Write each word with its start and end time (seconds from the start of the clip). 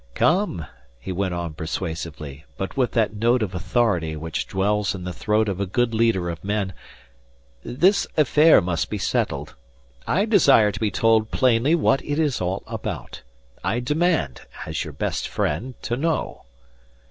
"Come," 0.15 0.65
he 0.99 1.11
went 1.11 1.35
on 1.35 1.53
persuasively, 1.53 2.43
but 2.57 2.75
with 2.75 2.93
that 2.93 3.13
note 3.13 3.43
of 3.43 3.53
authority 3.53 4.15
which 4.15 4.47
dwells 4.47 4.95
in 4.95 5.03
the 5.03 5.13
throat 5.13 5.47
of 5.47 5.59
a 5.59 5.67
good 5.67 5.93
leader 5.93 6.27
of 6.31 6.43
men, 6.43 6.73
"this 7.63 8.07
affair 8.17 8.61
must 8.61 8.89
be 8.89 8.97
settled. 8.97 9.53
I 10.07 10.25
desire 10.25 10.71
to 10.71 10.79
be 10.79 10.89
told 10.89 11.29
plainly 11.29 11.75
what 11.75 12.01
it 12.03 12.17
is 12.17 12.41
all 12.41 12.63
about. 12.65 13.21
I 13.63 13.79
demand, 13.79 14.41
as 14.65 14.83
your 14.83 14.93
best 14.93 15.27
friend, 15.27 15.75
to 15.83 15.95
know." 15.95 16.45